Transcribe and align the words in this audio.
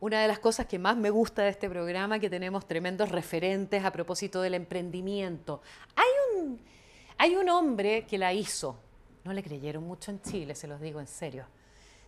Una 0.00 0.22
de 0.22 0.28
las 0.28 0.38
cosas 0.38 0.66
que 0.66 0.78
más 0.78 0.96
me 0.96 1.10
gusta 1.10 1.42
de 1.42 1.50
este 1.50 1.68
programa 1.68 2.18
que 2.18 2.30
tenemos 2.30 2.66
tremendos 2.66 3.10
referentes 3.10 3.84
a 3.84 3.90
propósito 3.90 4.40
del 4.40 4.54
emprendimiento. 4.54 5.60
Hay 5.96 6.06
un, 6.34 6.60
hay 7.18 7.36
un 7.36 7.48
hombre 7.50 8.06
que 8.06 8.16
la 8.16 8.32
hizo. 8.32 8.76
No 9.24 9.34
le 9.34 9.42
creyeron 9.42 9.84
mucho 9.84 10.10
en 10.10 10.22
Chile, 10.22 10.54
se 10.54 10.66
los 10.66 10.80
digo 10.80 10.98
en 11.00 11.06
serio. 11.06 11.44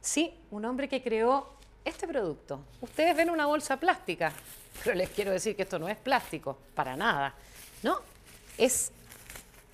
Sí, 0.01 0.33
un 0.51 0.65
hombre 0.65 0.89
que 0.89 1.03
creó 1.03 1.47
este 1.85 2.09
producto. 2.09 2.61
Ustedes 2.81 3.15
ven 3.15 3.29
una 3.29 3.45
bolsa 3.45 3.79
plástica, 3.79 4.33
pero 4.83 4.97
les 4.97 5.11
quiero 5.11 5.31
decir 5.31 5.57
que 5.57 5.65
esto 5.65 5.79
no 5.79 5.89
es 5.89 5.99
plástico, 5.99 6.57
para 6.75 6.97
nada. 6.97 7.35
No, 7.83 7.99
es 8.57 8.93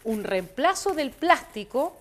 un 0.02 0.24
reemplazo 0.24 0.94
del 0.94 1.10
plástico, 1.12 1.96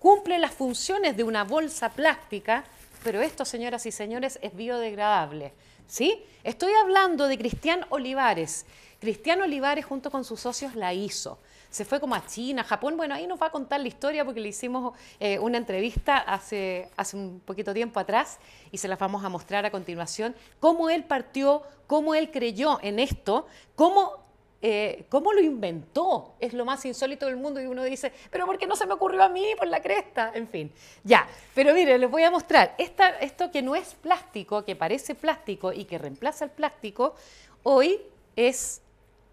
cumple 0.00 0.38
las 0.40 0.52
funciones 0.52 1.16
de 1.16 1.22
una 1.22 1.44
bolsa 1.44 1.90
plástica, 1.90 2.64
pero 3.04 3.20
esto, 3.20 3.44
señoras 3.44 3.86
y 3.86 3.92
señores, 3.92 4.40
es 4.42 4.56
biodegradable. 4.56 5.52
¿Sí? 5.86 6.24
Estoy 6.42 6.72
hablando 6.72 7.28
de 7.28 7.38
Cristian 7.38 7.84
Olivares. 7.90 8.64
Cristian 9.00 9.40
Olivares 9.42 9.84
junto 9.84 10.10
con 10.10 10.24
sus 10.24 10.40
socios 10.40 10.74
la 10.74 10.92
hizo. 10.94 11.38
Se 11.70 11.84
fue 11.84 12.00
como 12.00 12.14
a 12.14 12.26
China, 12.26 12.64
Japón. 12.64 12.96
Bueno, 12.96 13.14
ahí 13.14 13.26
nos 13.26 13.40
va 13.40 13.46
a 13.46 13.50
contar 13.50 13.80
la 13.80 13.88
historia 13.88 14.24
porque 14.24 14.40
le 14.40 14.48
hicimos 14.48 14.94
eh, 15.18 15.38
una 15.38 15.58
entrevista 15.58 16.18
hace, 16.18 16.88
hace 16.96 17.16
un 17.16 17.40
poquito 17.40 17.72
tiempo 17.74 18.00
atrás 18.00 18.38
y 18.72 18.78
se 18.78 18.88
las 18.88 18.98
vamos 18.98 19.24
a 19.24 19.28
mostrar 19.28 19.64
a 19.66 19.70
continuación. 19.70 20.34
Cómo 20.60 20.90
él 20.90 21.04
partió, 21.04 21.62
cómo 21.86 22.14
él 22.14 22.30
creyó 22.30 22.78
en 22.82 22.98
esto, 22.98 23.46
cómo 23.74 24.29
eh, 24.62 25.06
cómo 25.08 25.32
lo 25.32 25.40
inventó. 25.40 26.34
Es 26.38 26.52
lo 26.52 26.64
más 26.64 26.84
insólito 26.84 27.26
del 27.26 27.36
mundo 27.36 27.60
y 27.60 27.66
uno 27.66 27.82
dice, 27.84 28.12
pero 28.30 28.46
¿por 28.46 28.58
qué 28.58 28.66
no 28.66 28.76
se 28.76 28.86
me 28.86 28.94
ocurrió 28.94 29.22
a 29.22 29.28
mí 29.28 29.46
por 29.56 29.68
la 29.68 29.80
cresta? 29.80 30.32
En 30.34 30.48
fin, 30.48 30.70
ya. 31.02 31.26
Pero 31.54 31.72
mire, 31.72 31.98
les 31.98 32.10
voy 32.10 32.22
a 32.24 32.30
mostrar. 32.30 32.74
esto 32.78 33.50
que 33.50 33.62
no 33.62 33.74
es 33.74 33.94
plástico, 33.94 34.64
que 34.64 34.76
parece 34.76 35.14
plástico 35.14 35.72
y 35.72 35.84
que 35.84 35.98
reemplaza 35.98 36.44
el 36.44 36.50
plástico, 36.50 37.14
hoy 37.62 38.00
es 38.36 38.82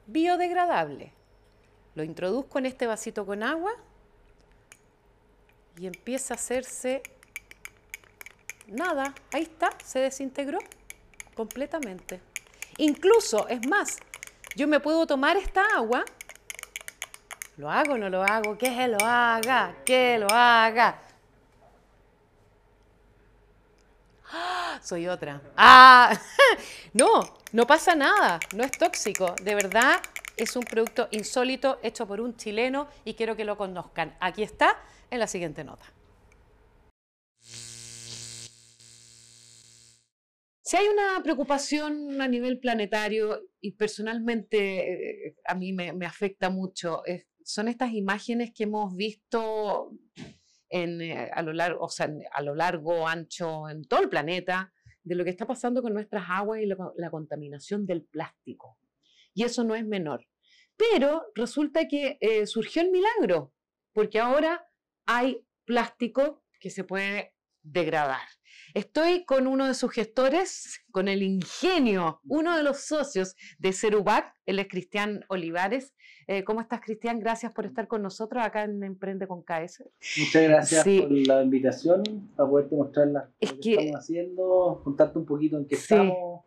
biodegradable. 0.05 1.11
Lo 1.95 2.03
introduzco 2.03 2.59
en 2.59 2.67
este 2.67 2.87
vasito 2.87 3.25
con 3.25 3.43
agua 3.43 3.73
y 5.77 5.87
empieza 5.87 6.33
a 6.33 6.37
hacerse 6.37 7.01
nada. 8.67 9.13
Ahí 9.31 9.43
está, 9.43 9.69
se 9.83 9.99
desintegró 9.99 10.59
completamente. 11.35 12.21
Incluso, 12.77 13.47
es 13.47 13.67
más, 13.67 13.97
yo 14.57 14.67
me 14.67 14.79
puedo 14.79 15.05
tomar 15.05 15.37
esta 15.37 15.63
agua. 15.75 16.03
¿Lo 17.57 17.69
hago 17.69 17.93
o 17.93 17.97
no 17.97 18.09
lo 18.09 18.23
hago? 18.23 18.57
Que 18.57 18.87
lo 18.87 18.97
haga, 18.99 19.75
que 19.85 20.17
lo 20.17 20.27
haga. 20.31 20.99
Soy 24.81 25.07
otra. 25.07 25.39
Ah, 25.55 26.11
no, 26.93 27.37
no 27.51 27.67
pasa 27.67 27.95
nada, 27.95 28.39
no 28.55 28.63
es 28.63 28.71
tóxico. 28.71 29.35
De 29.43 29.53
verdad, 29.53 30.01
es 30.35 30.55
un 30.55 30.63
producto 30.63 31.07
insólito 31.11 31.79
hecho 31.83 32.07
por 32.07 32.19
un 32.19 32.35
chileno 32.35 32.87
y 33.05 33.13
quiero 33.13 33.35
que 33.35 33.45
lo 33.45 33.57
conozcan. 33.57 34.15
Aquí 34.19 34.41
está 34.41 34.75
en 35.11 35.19
la 35.19 35.27
siguiente 35.27 35.63
nota. 35.63 35.85
Si 40.67 40.75
hay 40.75 40.87
una 40.89 41.23
preocupación 41.23 42.19
a 42.19 42.27
nivel 42.27 42.59
planetario 42.59 43.41
y 43.61 43.71
personalmente 43.77 45.27
eh, 45.27 45.35
a 45.45 45.55
mí 45.55 45.71
me, 45.71 46.05
afecta 46.05 46.49
mucho, 46.49 47.03
son 47.41 47.69
estas 47.69 47.93
imágenes 47.93 48.51
que 48.53 48.65
hemos 48.65 48.93
visto 48.93 49.93
eh, 50.69 51.31
a, 51.33 51.41
lo 51.41 51.53
largo, 51.53 51.85
o 51.85 51.87
sea, 51.87 52.13
a 52.33 52.41
lo 52.41 52.53
largo, 52.53 53.07
ancho, 53.07 53.69
en 53.69 53.85
todo 53.85 54.01
el 54.01 54.09
planeta, 54.09 54.73
de 55.03 55.15
lo 55.15 55.23
que 55.23 55.29
está 55.29 55.47
pasando 55.47 55.81
con 55.81 55.93
nuestras 55.93 56.25
aguas 56.27 56.59
y 56.59 56.65
la, 56.65 57.09
contaminación 57.11 57.85
del 57.85 58.03
plástico. 58.03 58.77
Y 59.33 59.43
eso 59.43 59.63
no 59.63 59.73
es 59.73 59.85
menor. 59.85 60.27
Pero 60.75 61.27
resulta 61.33 61.87
que 61.87 62.17
eh, 62.19 62.45
surgió 62.45 62.81
el 62.81 62.91
milagro, 62.91 63.53
porque 63.93 64.19
ahora 64.19 64.67
hay 65.05 65.47
plástico 65.63 66.43
que 66.59 66.71
se 66.71 66.83
puede 66.83 67.33
degradar. 67.61 68.27
Estoy 68.73 69.25
con 69.25 69.47
uno 69.47 69.67
de 69.67 69.73
sus 69.73 69.91
gestores, 69.91 70.81
con 70.91 71.07
el 71.07 71.23
ingenio, 71.23 72.21
uno 72.25 72.55
de 72.55 72.63
los 72.63 72.81
socios 72.81 73.35
de 73.57 73.73
Cerubac, 73.73 74.36
él 74.47 74.59
es 74.59 74.67
Cristian 74.67 75.25
Olivares. 75.27 75.93
Eh, 76.25 76.43
¿Cómo 76.43 76.61
estás, 76.61 76.81
Cristian? 76.81 77.19
Gracias 77.19 77.51
por 77.51 77.65
estar 77.65 77.87
con 77.87 78.01
nosotros 78.01 78.43
acá 78.43 78.63
en 78.63 78.81
Emprende 78.81 79.27
con 79.27 79.43
KS. 79.43 79.83
Muchas 80.17 80.43
gracias 80.43 80.83
por 80.83 81.11
la 81.11 81.43
invitación, 81.43 82.03
para 82.35 82.49
poderte 82.49 82.75
mostrar 82.75 83.07
lo 83.07 83.21
que, 83.39 83.73
estamos 83.73 83.95
haciendo, 83.97 84.81
contarte 84.83 85.19
un 85.19 85.25
poquito 85.25 85.57
en 85.57 85.67
qué 85.67 85.75
estamos 85.75 86.45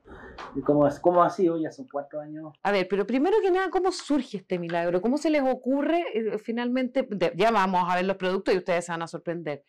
y 0.56 0.62
cómo, 0.62 0.88
cómo 1.03 1.22
ha 1.22 1.28
sido, 1.28 1.61
ya 1.61 1.71
son 1.71 1.87
cuatro 1.93 2.21
años. 2.21 2.55
A 2.62 2.72
ver, 2.72 2.88
pero 2.88 3.06
primero 3.06 3.37
que 3.43 3.50
nada, 3.50 3.69
¿cómo 3.71 3.93
surge 3.93 4.38
este 4.38 4.59
milagro? 4.59 5.03
¿Cómo 5.03 5.19
se 5.19 5.28
les 5.28 5.43
ocurre 5.43 6.03
eh, 6.15 6.38
finalmente? 6.38 7.06
ya 7.37 7.50
vamos 7.50 7.84
a 7.87 7.97
ver 7.97 8.06
los 8.06 8.17
productos 8.17 8.55
y 8.55 8.56
ustedes 8.56 8.87
se 8.87 8.93
van 8.93 9.03
a 9.03 9.06
sorprender. 9.06 9.62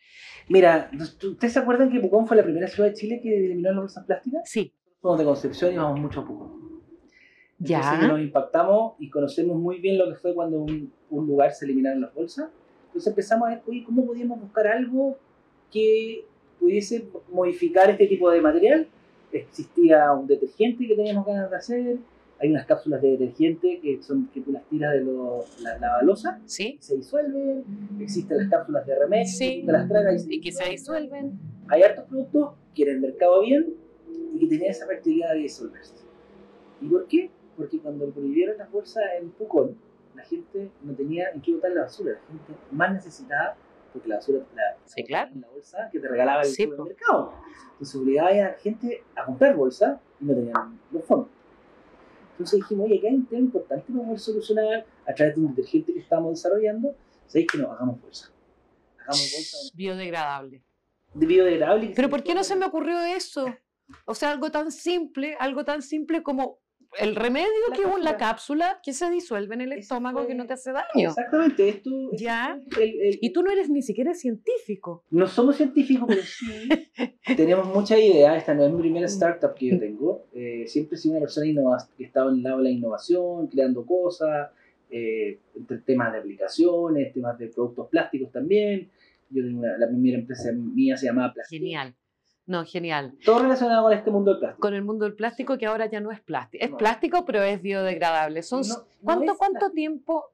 Mira, 0.48 0.90
¿ustedes 0.98 1.52
se 1.52 1.58
acuerdan 1.58 1.90
que 1.90 2.00
Pucón 2.00 2.26
fue 2.26 2.38
la 2.38 2.42
primera 2.42 2.66
ciudad 2.66 2.88
de 2.88 2.94
Chile 2.94 3.20
que 3.22 3.46
eliminó 3.46 3.70
las 3.70 3.80
bolsas 3.80 4.06
plásticas? 4.06 4.42
Sí. 4.46 4.72
Somos 5.02 5.18
de 5.18 5.24
Concepción 5.24 5.74
y 5.74 5.76
vamos 5.76 6.00
mucho 6.00 6.20
a 6.20 6.26
Pucón. 6.26 6.71
Ya. 7.62 8.06
nos 8.06 8.20
impactamos 8.20 8.94
y 8.98 9.08
conocemos 9.10 9.56
muy 9.56 9.78
bien 9.78 9.98
lo 9.98 10.08
que 10.08 10.16
fue 10.16 10.34
cuando 10.34 10.60
un, 10.60 10.92
un 11.10 11.26
lugar 11.26 11.52
se 11.52 11.64
eliminaron 11.64 12.00
las 12.00 12.14
bolsas. 12.14 12.50
Entonces 12.86 13.08
empezamos 13.08 13.48
a 13.48 13.50
ver, 13.52 13.62
oye, 13.66 13.84
¿cómo 13.84 14.06
podíamos 14.06 14.40
buscar 14.40 14.66
algo 14.66 15.16
que 15.70 16.24
pudiese 16.60 17.08
modificar 17.30 17.90
este 17.90 18.06
tipo 18.06 18.30
de 18.30 18.40
material? 18.40 18.86
Existía 19.32 20.12
un 20.12 20.26
detergente 20.26 20.86
que 20.86 20.94
teníamos 20.94 21.24
ganas 21.26 21.50
de 21.50 21.56
hacer, 21.56 21.98
hay 22.42 22.50
unas 22.50 22.66
cápsulas 22.66 23.00
de 23.00 23.12
detergente 23.16 23.78
que 23.80 24.02
son 24.02 24.28
que 24.34 24.40
tú 24.40 24.50
las 24.50 24.64
tiras 24.64 24.92
de 24.94 25.04
la, 25.62 25.78
la 25.78 25.92
balosa, 25.92 26.40
¿Sí? 26.44 26.76
se 26.80 26.96
disuelven, 26.96 27.64
existen 28.00 28.36
las 28.36 28.50
cápsulas 28.50 28.84
de 28.84 28.98
remedio, 28.98 29.26
sí. 29.26 29.62
que 29.64 29.72
las 29.72 29.88
tragas 29.88 30.26
y, 30.28 30.40
que 30.40 30.50
se 30.50 30.68
disuelven. 30.68 31.38
Hay 31.68 31.82
hartos 31.82 32.04
productos 32.06 32.54
que 32.74 32.82
en 32.82 32.88
el 32.90 33.00
mercado 33.00 33.42
bien 33.42 33.74
y 34.34 34.40
que 34.40 34.46
tenían 34.48 34.72
esa 34.72 34.86
facilidad 34.86 35.34
de 35.34 35.38
disolverse. 35.38 35.94
¿Y 36.80 36.88
por 36.88 37.06
qué? 37.06 37.30
Porque 37.56 37.78
cuando 37.78 38.10
prohibieron 38.10 38.58
las 38.58 38.70
bolsas 38.70 39.04
en 39.18 39.30
Pucón, 39.30 39.76
la 40.14 40.24
gente 40.24 40.70
no 40.82 40.94
tenía 40.94 41.30
en 41.30 41.40
qué 41.40 41.54
botar 41.54 41.72
la 41.72 41.82
basura, 41.82 42.12
la 42.12 42.26
gente 42.26 42.52
más 42.70 42.92
necesitada, 42.92 43.56
porque 43.92 44.08
la 44.08 44.16
basura 44.16 44.40
la, 44.54 44.62
sí, 44.84 45.04
claro. 45.04 45.32
en 45.32 45.40
la 45.42 45.48
bolsa 45.48 45.88
que 45.90 46.00
te 46.00 46.08
regalaba 46.08 46.42
el 46.42 46.48
supermercado. 46.48 47.34
Entonces 47.72 47.96
obligaba 47.96 48.28
a 48.28 48.34
la 48.34 48.52
gente 48.54 49.02
a 49.14 49.24
comprar 49.24 49.56
bolsa 49.56 50.00
y 50.20 50.24
no 50.24 50.34
tenían 50.34 50.80
los 50.90 51.04
fondos. 51.04 51.28
Entonces 52.32 52.60
dijimos, 52.60 52.86
oye, 52.86 52.98
acá 52.98 53.08
hay 53.08 53.14
un 53.14 53.26
tema 53.26 53.40
importante 53.40 53.86
que 53.86 53.92
vamos 53.92 54.20
a 54.20 54.24
solucionar 54.24 54.86
a 55.06 55.14
través 55.14 55.34
de 55.34 55.40
un 55.40 55.54
detergente 55.54 55.92
que 55.92 56.00
estamos 56.00 56.30
desarrollando. 56.30 56.94
¿Sabéis 57.26 57.48
que 57.52 57.58
no? 57.58 57.70
Hagamos 57.70 58.00
bolsa. 58.00 58.32
Hagamos 58.98 59.32
bolsa. 59.32 59.56
Biodegradable. 59.74 60.62
De 61.14 61.26
biodegradable. 61.26 61.92
Pero 61.94 62.08
¿por 62.08 62.22
qué 62.22 62.34
no 62.34 62.42
se 62.42 62.56
me 62.56 62.64
ocurrió 62.64 62.98
eso? 63.02 63.46
O 64.06 64.14
sea, 64.14 64.30
algo 64.30 64.50
tan 64.50 64.72
simple, 64.72 65.36
algo 65.38 65.64
tan 65.64 65.82
simple 65.82 66.22
como 66.22 66.61
el 66.98 67.16
remedio 67.16 67.48
que 67.74 67.82
es 67.82 68.04
la 68.04 68.16
cápsula 68.16 68.80
que 68.82 68.92
se 68.92 69.10
disuelve 69.10 69.54
en 69.54 69.62
el 69.62 69.72
estómago 69.72 70.26
que 70.26 70.34
no 70.34 70.46
te 70.46 70.54
hace 70.54 70.72
daño. 70.72 71.10
Exactamente, 71.10 71.68
esto. 71.68 71.90
Ya. 72.12 72.60
y 72.78 73.30
tú 73.32 73.42
no 73.42 73.50
eres 73.50 73.70
ni 73.70 73.82
siquiera 73.82 74.14
científico. 74.14 75.04
No 75.10 75.26
somos 75.26 75.56
científicos, 75.56 76.06
pero 76.08 76.22
sí 76.22 76.68
tenemos 77.36 77.66
muchas 77.66 77.98
ideas. 77.98 78.36
Esta 78.36 78.54
no 78.54 78.64
es 78.64 78.72
mi 78.72 78.80
primera 78.80 79.06
startup 79.06 79.54
que 79.54 79.70
yo 79.70 79.78
tengo. 79.78 80.26
Eh, 80.32 80.64
siempre 80.66 80.96
he 80.96 80.98
sido 80.98 81.12
una 81.12 81.20
persona 81.20 81.46
que 81.96 82.04
he 82.04 82.06
estado 82.06 82.30
en 82.30 82.36
el 82.36 82.42
lado 82.42 82.58
de 82.58 82.64
la 82.64 82.70
innovación, 82.70 83.46
creando 83.48 83.86
cosas, 83.86 84.50
eh, 84.90 85.38
entre 85.56 85.78
temas 85.78 86.12
de 86.12 86.18
aplicaciones, 86.18 87.12
temas 87.12 87.38
de 87.38 87.48
productos 87.48 87.88
plásticos 87.88 88.30
también. 88.30 88.90
Yo 89.30 89.42
tengo 89.42 89.62
la 89.64 89.88
primera 89.88 90.18
empresa 90.18 90.52
mía 90.52 90.96
se 90.96 91.06
llamaba 91.06 91.32
Plastic. 91.32 91.58
Genial. 91.58 91.94
No, 92.46 92.64
genial. 92.64 93.16
Todo 93.24 93.40
relacionado 93.40 93.84
con 93.84 93.92
este 93.92 94.10
mundo 94.10 94.32
del 94.32 94.40
plástico. 94.40 94.60
Con 94.60 94.74
el 94.74 94.82
mundo 94.82 95.04
del 95.04 95.14
plástico 95.14 95.58
que 95.58 95.66
ahora 95.66 95.86
ya 95.86 96.00
no 96.00 96.10
es 96.10 96.20
plástico. 96.20 96.64
Es 96.64 96.72
plástico, 96.72 97.24
pero 97.24 97.42
es 97.42 97.62
biodegradable. 97.62 98.42
Son, 98.42 98.62
¿cuánto, 99.02 99.36
¿Cuánto 99.36 99.70
tiempo? 99.70 100.24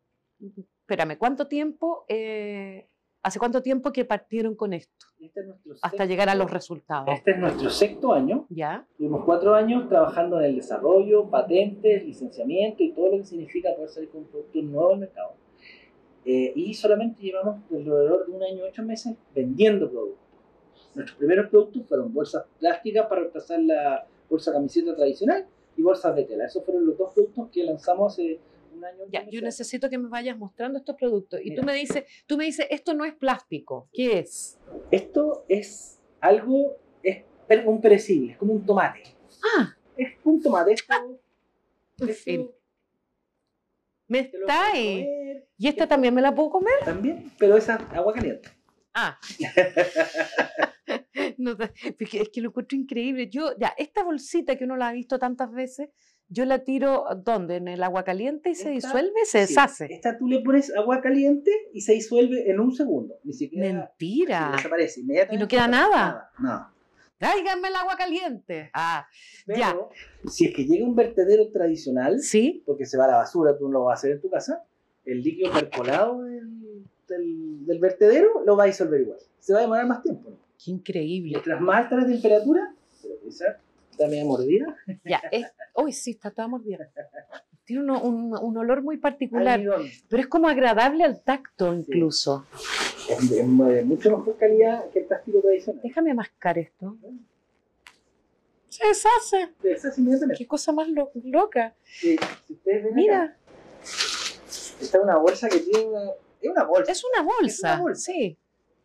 Espérame, 0.81 1.19
¿cuánto 1.19 1.47
tiempo? 1.49 2.05
Eh, 2.09 2.89
¿Hace 3.23 3.39
cuánto 3.39 3.63
tiempo 3.63 3.93
que 3.93 4.05
partieron 4.05 4.55
con 4.55 4.73
esto? 4.73 5.07
Este 5.21 5.41
hasta 5.83 6.07
llegar 6.07 6.29
a 6.29 6.35
los 6.35 6.51
resultados. 6.51 7.09
Este 7.13 7.33
es 7.33 7.39
nuestro 7.39 7.69
sexto 7.69 8.13
año. 8.13 8.47
Ya. 8.49 8.87
Tuvimos 8.97 9.25
cuatro 9.25 9.55
años 9.55 9.89
trabajando 9.89 10.39
en 10.39 10.47
el 10.47 10.57
desarrollo, 10.57 11.29
patentes, 11.29 12.05
licenciamiento 12.05 12.83
y 12.83 12.93
todo 12.93 13.11
lo 13.11 13.19
que 13.19 13.25
significa 13.25 13.75
poder 13.75 13.91
salir 13.91 14.09
con 14.11 14.23
un 14.23 14.29
producto 14.29 14.63
nuevo 14.63 14.93
al 14.95 15.01
mercado. 15.01 15.35
Eh, 16.25 16.53
y 16.55 16.75
solamente 16.75 17.21
llevamos 17.21 17.57
alrededor 17.71 18.27
de 18.27 18.33
un 18.33 18.43
año, 18.43 18.65
ocho 18.67 18.83
meses 18.83 19.17
vendiendo 19.35 19.91
productos. 19.91 20.28
Nuestros 20.95 21.19
primeros 21.19 21.49
productos 21.49 21.87
fueron 21.87 22.13
bolsas 22.13 22.45
plásticas 22.59 23.07
para 23.07 23.21
reemplazar 23.23 23.61
la 23.61 24.07
bolsa 24.29 24.53
camiseta 24.53 24.95
tradicional 24.95 25.47
y 25.77 25.83
bolsas 25.83 26.15
de 26.17 26.25
tela. 26.25 26.47
Esos 26.47 26.65
fueron 26.65 26.87
los 26.87 26.99
dos 26.99 27.13
productos 27.15 27.49
que 27.53 27.65
lanzamos 27.65 28.13
hace 28.13 28.41
un 28.75 28.85
año. 28.85 29.05
Ya, 29.11 29.29
yo 29.29 29.41
necesito 29.41 29.89
que 29.89 29.99
me 29.99 30.09
vayas 30.09 30.37
mostrando 30.37 30.79
estos 30.79 30.97
productos. 30.97 31.41
Y 31.43 31.55
tú 31.55 31.63
me 31.63 31.73
dices, 31.75 32.05
tú 32.27 32.37
me 32.37 32.45
dices, 32.45 32.67
esto 32.71 32.95
no 32.95 33.05
es 33.05 33.15
plástico. 33.15 33.89
¿Qué 33.93 34.19
es? 34.19 34.59
Esto 34.91 35.45
es 35.49 36.01
algo, 36.21 36.77
es 37.03 37.25
un 37.65 37.81
perecible, 37.81 38.33
es 38.33 38.39
como 38.39 38.53
un 38.55 38.67
tomate. 38.67 39.03
Ah, 39.57 39.75
Es 39.97 40.15
un 40.25 40.43
tomate. 40.43 40.73
Esto, 40.73 40.95
en 42.01 42.09
esto 42.09 42.23
fin. 42.23 42.51
Me 44.09 44.21
está 44.21 44.73
ahí. 44.73 45.05
comer 45.05 45.49
¿Y 45.59 45.69
esta 45.69 45.87
también 45.87 46.15
me 46.15 46.23
la 46.23 46.35
puedo 46.35 46.51
comer? 46.51 46.75
También, 46.85 47.31
pero 47.39 47.57
esa 47.57 47.77
es 47.77 47.97
agua 47.97 48.13
caliente. 48.13 48.49
Ah. 49.01 49.19
No 51.37 51.57
es 51.61 52.31
que- 52.33 52.41
lo 52.41 52.49
encuentro 52.49 52.77
increíble. 52.79 53.29
Yo, 53.29 53.51
ya, 53.59 53.75
esta 53.77 54.03
bolsita 54.03 54.57
que 54.57 54.65
uno 54.65 54.77
la 54.77 54.89
ha 54.89 54.93
visto 54.93 55.19
tantas 55.19 55.53
veces, 55.53 55.91
yo 56.29 56.45
la 56.45 56.65
tiro, 56.65 57.05
¿dónde? 57.25 57.57
¿En 57.57 57.69
el 57.69 57.83
agua 57.83 58.05
caliente 58.05 58.51
y 58.51 58.55
se 58.55 58.71
disuelve? 58.71 59.13
Se 59.25 59.47
Sí, 59.47 59.55
deshace. 59.55 59.87
Esta 59.91 60.17
tú 60.19 60.27
le 60.29 60.41
pones 60.41 60.75
agua 60.75 61.01
caliente 61.01 61.51
y 61.73 61.81
se 61.83 61.93
disuelve 61.93 62.51
en 62.51 62.61
un 62.61 62.73
segundo. 62.75 63.15
Ni 63.25 63.33
siquiera 63.33 63.73
Mentira. 63.73 64.53
desaparece. 64.57 65.01
Inmediatamente. 65.01 65.37
¿Y 65.37 65.39
no 65.45 65.49
queda 65.49 65.69
nada? 65.69 66.31
Nada. 66.39 66.73
Tráiganme 67.19 67.69
el 67.69 67.77
agua 67.77 67.97
caliente. 67.97 68.71
Ah, 68.75 69.07
Ya. 69.47 69.77
Si 70.27 70.47
es 70.47 70.55
que 70.55 70.65
llega 70.65 70.85
un 70.87 70.95
vertedero 70.95 71.51
tradicional, 71.51 72.21
sí. 72.21 72.63
porque 72.67 72.87
se 72.87 72.97
va 72.97 73.05
a 73.05 73.09
la 73.09 73.17
basura, 73.17 73.57
tú 73.59 73.67
no 73.69 73.73
lo 73.79 73.85
vas 73.85 73.99
a 73.99 74.01
hacer 74.01 74.13
en 74.13 74.21
tu 74.21 74.31
casa, 74.31 74.65
el 75.05 75.23
líquido 75.23 75.53
percolado 75.53 76.23
del, 76.23 76.68
del- 77.09 77.67
del 77.67 77.79
vertedero 77.81 78.43
lo 78.45 78.57
va 78.57 78.65
a 78.65 78.67
disolver 78.67 79.01
igual. 79.01 79.19
Se 79.41 79.53
va 79.53 79.59
a 79.61 79.63
demorar 79.63 79.87
más 79.87 80.03
tiempo. 80.03 80.31
¿no? 80.31 80.37
Qué 80.63 80.71
increíble. 80.71 81.31
Mientras 81.33 81.61
más 81.61 81.85
alta 81.85 81.97
la 81.97 82.07
temperatura, 82.07 82.75
esa 83.27 83.59
también 83.97 84.27
mordida, 84.27 84.77
Ya, 85.05 85.21
es, 85.33 85.47
uy, 85.75 85.93
sí, 85.93 86.13
está 86.13 86.31
toda 86.31 86.47
mordida. 86.49 86.89
Tiene 87.65 87.83
uno- 87.83 88.01
un, 88.03 88.37
un 88.37 88.57
olor 88.57 88.83
muy 88.83 88.97
particular, 88.97 89.55
almidón. 89.55 89.87
pero 90.09 90.23
es 90.23 90.29
como 90.29 90.49
agradable 90.49 91.05
al 91.05 91.21
tacto 91.23 91.75
incluso. 91.75 92.47
Es 93.11 93.29
de, 93.31 93.37
de 93.43 93.85
mucho 93.85 94.17
mejor 94.17 94.37
calidad 94.39 94.89
que 94.91 95.01
el 95.01 95.05
plástico 95.07 95.41
tradicional. 95.41 95.81
Déjame 95.83 96.15
mascar 96.15 96.59
esto. 96.59 96.97
Se 98.69 98.87
deshace. 98.87 99.53
Se 99.63 99.69
deshace 99.69 100.01
inmediatamente. 100.01 100.39
Qué 100.43 100.47
cosa 100.47 100.73
más 100.73 100.89
lo- 100.89 101.11
loca. 101.25 101.75
Sí, 101.85 102.17
si 102.47 102.53
ustedes 102.53 102.85
ven 102.85 102.93
acá, 102.93 102.95
Mira, 102.97 103.37
está 104.81 105.01
una 105.01 105.17
bolsa 105.17 105.49
que 105.49 105.59
tiene 105.61 105.91
una... 106.43 106.51
Es 106.51 106.51
una 106.51 106.65
bolsa. 106.65 106.93
es 106.93 107.05
una 107.05 107.23
bolsa. 107.23 107.81
bolsa. 107.81 108.13
Sí. 108.13 108.37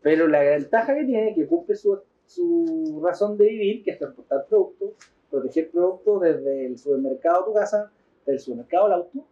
Pero 0.01 0.27
la 0.27 0.41
ventaja 0.41 0.93
que 0.95 1.05
tiene 1.05 1.29
es 1.29 1.35
que 1.35 1.47
cumple 1.47 1.75
su, 1.75 1.99
su 2.25 3.01
razón 3.03 3.37
de 3.37 3.45
vivir, 3.45 3.83
que 3.83 3.91
es 3.91 3.99
transportar 3.99 4.45
productos, 4.47 4.93
proteger 5.29 5.71
productos 5.71 6.21
desde 6.21 6.65
el 6.67 6.77
supermercado 6.77 7.41
a 7.41 7.45
tu 7.45 7.53
casa, 7.53 7.91
del 8.25 8.39
supermercado 8.39 8.85
al 8.87 8.93
auto, 8.93 9.25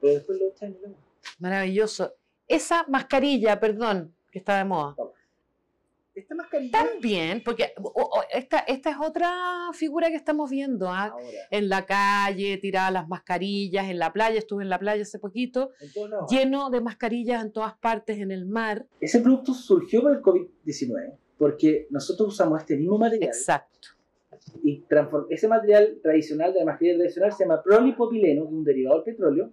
pero 0.00 0.14
después 0.14 0.38
lo 0.38 0.48
echan 0.48 0.70
en 0.70 0.76
el 0.76 0.84
agua. 0.86 0.98
Maravilloso. 1.38 2.14
Esa 2.46 2.84
mascarilla, 2.88 3.60
perdón, 3.60 4.14
que 4.30 4.38
está 4.38 4.58
de 4.58 4.64
moda. 4.64 4.96
Esta 6.18 6.34
mascarilla... 6.34 6.72
También, 6.72 7.42
porque 7.44 7.72
o- 7.82 7.90
o- 7.92 8.22
esta, 8.32 8.58
esta 8.60 8.90
es 8.90 8.96
otra 9.00 9.30
figura 9.72 10.08
que 10.08 10.16
estamos 10.16 10.50
viendo. 10.50 10.88
¿ah? 10.90 11.14
En 11.50 11.68
la 11.68 11.86
calle, 11.86 12.56
tiradas 12.58 12.92
las 12.92 13.08
mascarillas, 13.08 13.88
en 13.88 13.98
la 13.98 14.12
playa, 14.12 14.38
estuve 14.38 14.62
en 14.64 14.68
la 14.70 14.78
playa 14.78 15.02
hace 15.02 15.18
poquito, 15.18 15.70
lleno 16.30 16.70
de 16.70 16.80
mascarillas 16.80 17.44
en 17.44 17.52
todas 17.52 17.74
partes, 17.78 18.18
en 18.18 18.30
el 18.30 18.46
mar. 18.46 18.86
Ese 19.00 19.20
producto 19.20 19.54
surgió 19.54 20.02
por 20.02 20.12
el 20.12 20.20
COVID-19, 20.22 21.14
porque 21.38 21.86
nosotros 21.90 22.28
usamos 22.34 22.60
este 22.60 22.76
mismo 22.76 22.98
material 22.98 23.28
Exacto. 23.30 23.88
y 24.64 24.84
ese 25.30 25.48
material 25.48 25.98
tradicional 26.02 26.52
de 26.52 26.60
la 26.60 26.64
mascarilla 26.66 26.98
tradicional 26.98 27.32
se 27.32 27.44
llama 27.44 27.62
polipropileno, 27.62 28.42
que 28.42 28.48
es 28.48 28.54
un 28.54 28.64
derivado 28.64 28.96
del 29.02 29.04
petróleo, 29.14 29.50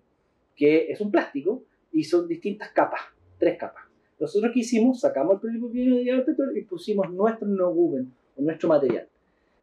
que 0.56 0.91
es 0.91 1.00
un 1.01 1.12
plástico 1.12 1.63
y 1.91 2.03
son 2.03 2.27
distintas 2.27 2.69
capas, 2.71 3.01
tres 3.38 3.57
capas. 3.57 3.84
Nosotros 4.19 4.51
que 4.53 4.59
hicimos, 4.62 5.00
sacamos 5.01 5.41
el 5.44 5.59
derivado 5.71 6.17
del 6.17 6.25
petróleo 6.25 6.57
y 6.57 6.63
pusimos 6.65 7.12
nuestro 7.12 7.47
no-woven, 7.47 8.13
o 8.38 8.41
nuestro 8.41 8.69
material. 8.69 9.07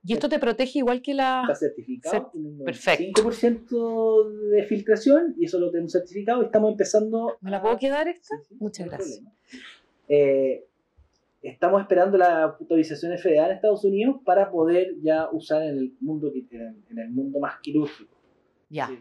Y 0.04 0.12
esto 0.14 0.28
te 0.28 0.38
protege 0.40 0.80
igual 0.80 1.00
que 1.00 1.14
la... 1.14 1.42
Está 1.42 1.54
certificado, 1.54 2.32
perfecto. 2.64 3.22
5% 3.22 4.48
de 4.50 4.64
filtración 4.64 5.34
y 5.38 5.44
eso 5.44 5.60
lo 5.60 5.70
tenemos 5.70 5.92
certificado 5.92 6.42
y 6.42 6.46
estamos 6.46 6.72
empezando 6.72 7.36
¿Me 7.40 7.50
la 7.52 7.58
a- 7.58 7.62
puedo 7.62 7.78
quedar 7.78 8.08
esta? 8.08 8.36
Sí, 8.38 8.42
sí, 8.48 8.56
Muchas 8.58 8.86
no 8.86 8.92
gracias. 8.92 9.22
Eh, 10.08 10.66
estamos 11.40 11.80
esperando 11.80 12.18
la 12.18 12.42
autorización 12.42 13.16
FDA 13.16 13.46
en 13.46 13.52
Estados 13.52 13.84
Unidos 13.84 14.16
para 14.24 14.50
poder 14.50 14.96
ya 15.00 15.28
usar 15.30 15.62
en 15.62 15.78
el 15.78 15.94
mundo, 16.00 16.32
en 16.34 16.98
el 16.98 17.10
mundo 17.10 17.38
más 17.38 17.60
quirúrgico. 17.60 18.14
Ya. 18.68 18.88
Sí. 18.88 18.98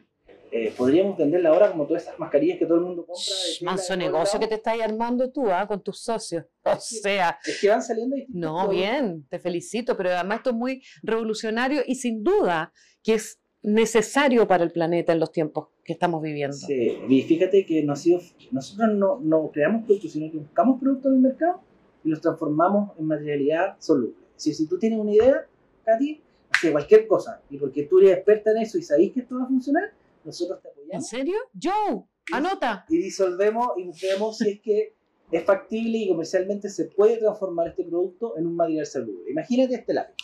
Eh, 0.54 0.74
podríamos 0.78 1.18
venderla 1.18 1.50
ahora 1.50 1.72
como 1.72 1.86
todas 1.86 2.04
esas 2.04 2.20
mascarillas 2.20 2.60
que 2.60 2.66
todo 2.66 2.80
el 2.80 2.84
mundo 2.84 3.06
compra. 3.06 3.24
de 3.24 3.66
manso 3.66 3.96
negocio 3.96 4.38
que 4.40 4.48
te 4.48 4.56
estás 4.56 4.80
armando 4.82 5.32
tú 5.32 5.50
¿ah? 5.50 5.66
con 5.66 5.82
tus 5.82 6.02
socios. 6.02 6.46
O 6.66 6.76
sea, 6.80 7.40
Es 7.46 7.60
que 7.62 7.70
van 7.70 7.82
saliendo 7.82 8.16
distintos 8.16 8.42
no, 8.42 8.68
bien, 8.68 9.26
te 9.30 9.40
felicito, 9.40 9.96
pero 9.96 10.10
además 10.10 10.40
esto 10.40 10.50
es 10.50 10.56
muy 10.58 10.84
revolucionario 11.04 11.82
y 11.86 11.96
sin 11.96 12.22
duda 12.24 12.74
que 13.02 13.14
es 13.14 13.40
necesario 13.64 14.48
para 14.48 14.64
el 14.64 14.72
planeta 14.72 15.14
en 15.14 15.20
los 15.20 15.32
tiempos 15.32 15.70
que 15.86 15.94
estamos 15.94 16.22
viviendo. 16.22 16.56
Sí, 16.56 16.98
y 17.08 17.22
fíjate 17.22 17.66
que 17.66 17.84
no 17.84 17.94
ha 17.94 17.96
sido- 17.96 18.20
nosotros 18.52 18.90
no, 18.94 19.20
no 19.22 19.50
creamos 19.52 19.86
productos, 19.86 20.12
sino 20.12 20.32
que 20.32 20.38
buscamos 20.38 20.80
productos 20.82 21.12
en 21.12 21.16
el 21.18 21.22
mercado 21.22 21.62
y 22.04 22.10
los 22.10 22.20
transformamos 22.22 22.92
en 22.98 23.06
materialidad 23.06 23.76
soluble. 23.80 24.16
Si, 24.36 24.54
si 24.54 24.68
tú 24.68 24.78
tienes 24.78 25.00
una 25.00 25.14
idea, 25.14 25.46
Katy, 25.86 26.22
sé, 26.60 26.72
cualquier 26.72 27.08
cosa, 27.08 27.42
y 27.50 27.58
porque 27.58 27.84
tú 27.84 28.00
eres 28.00 28.18
experta 28.18 28.52
en 28.52 28.58
eso 28.58 28.78
y 28.78 28.82
sabéis 28.84 29.14
que 29.14 29.22
esto 29.22 29.36
va 29.38 29.44
a 29.44 29.48
funcionar, 29.48 29.92
nosotros 30.24 30.62
te 30.62 30.70
¿En 30.70 30.74
apoyamos 30.74 31.08
serio? 31.08 31.36
Joe, 31.62 32.04
anota. 32.34 32.86
y 32.90 32.98
disolvemos 32.98 33.70
y 33.78 33.90
vemos 34.06 34.38
si 34.38 34.50
es 34.52 34.62
que 34.62 34.96
es 35.32 35.44
factible 35.46 35.98
y 35.98 36.10
comercialmente 36.10 36.70
se 36.70 36.86
puede 36.86 37.18
transformar 37.18 37.70
este 37.70 37.84
producto 37.86 38.38
en 38.38 38.48
un 38.48 38.56
material 38.56 38.86
salubre. 38.86 39.32
Imagínate 39.32 39.76
este 39.76 39.94
lápiz. 39.94 40.16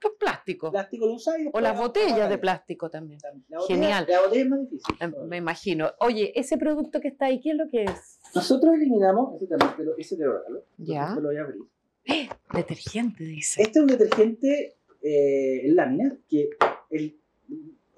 Con 0.00 0.12
plástico. 0.16 0.70
Plástico 0.70 1.06
lo 1.06 1.14
y 1.14 1.48
O 1.52 1.60
las 1.60 1.76
botellas 1.76 2.28
de 2.30 2.38
plástico 2.38 2.88
también. 2.88 3.18
La 3.48 3.58
botella- 3.58 3.66
Genial. 3.80 4.06
La 4.08 4.20
botella 4.20 4.42
es 4.42 4.48
más 4.48 4.60
difícil. 4.60 4.94
Eh, 5.00 5.10
Me 5.26 5.38
imagino. 5.38 5.90
Oye, 5.98 6.38
ese 6.38 6.56
producto 6.56 7.00
que 7.00 7.08
está 7.08 7.26
ahí, 7.26 7.40
¿qué 7.40 7.50
es 7.50 7.56
lo 7.56 7.68
que 7.68 7.82
es? 7.84 8.20
Nosotros 8.32 8.74
eliminamos, 8.74 9.34
ese 9.34 9.46
también 9.48 9.72
te 9.76 9.84
lo, 9.84 9.96
ese 9.96 10.16
te 10.16 10.24
lo 10.24 10.38
regalo, 10.38 10.64
Ya. 10.76 11.14
lo 11.16 11.22
voy 11.22 11.36
a 11.36 11.40
abrir. 11.42 11.62
Detergente, 12.54 13.24
dice. 13.24 13.60
Este 13.62 13.78
es 13.78 13.82
un 13.82 13.86
detergente 13.88 14.76
eh, 15.02 15.66
en 15.66 15.74
lámina 15.74 16.16
que 16.28 16.50
el, 16.90 17.18